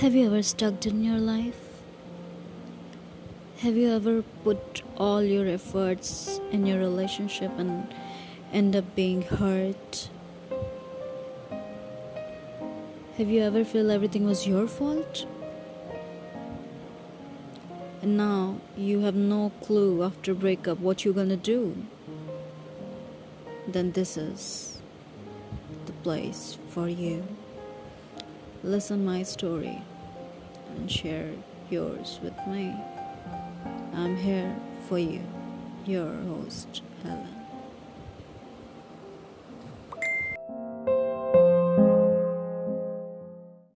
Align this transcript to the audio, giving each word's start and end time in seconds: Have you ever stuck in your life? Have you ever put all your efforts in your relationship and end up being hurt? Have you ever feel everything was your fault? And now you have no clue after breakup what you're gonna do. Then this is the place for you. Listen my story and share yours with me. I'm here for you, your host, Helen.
Have 0.00 0.14
you 0.14 0.28
ever 0.28 0.42
stuck 0.42 0.86
in 0.86 1.04
your 1.04 1.18
life? 1.18 1.60
Have 3.58 3.76
you 3.76 3.90
ever 3.90 4.22
put 4.44 4.80
all 4.96 5.22
your 5.22 5.46
efforts 5.46 6.40
in 6.50 6.64
your 6.64 6.78
relationship 6.78 7.52
and 7.58 7.86
end 8.50 8.74
up 8.74 8.94
being 8.94 9.20
hurt? 9.20 10.08
Have 13.18 13.28
you 13.28 13.42
ever 13.42 13.62
feel 13.62 13.90
everything 13.90 14.24
was 14.24 14.46
your 14.46 14.66
fault? 14.66 15.26
And 18.00 18.16
now 18.16 18.56
you 18.78 19.00
have 19.00 19.14
no 19.14 19.52
clue 19.60 20.02
after 20.02 20.32
breakup 20.32 20.80
what 20.80 21.04
you're 21.04 21.12
gonna 21.12 21.36
do. 21.36 21.76
Then 23.68 23.92
this 23.92 24.16
is 24.16 24.80
the 25.84 25.92
place 25.92 26.56
for 26.70 26.88
you. 26.88 27.22
Listen 28.62 29.04
my 29.04 29.22
story 29.22 29.82
and 30.80 30.90
share 30.90 31.28
yours 31.68 32.18
with 32.22 32.34
me. 32.46 32.74
I'm 33.92 34.16
here 34.16 34.56
for 34.88 34.98
you, 34.98 35.22
your 35.84 36.10
host, 36.22 36.80
Helen. 37.02 37.39